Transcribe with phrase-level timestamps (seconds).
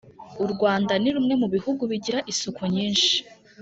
[0.43, 3.15] u rwanda ni rumwe mu bihugu bigira isuku nyinshi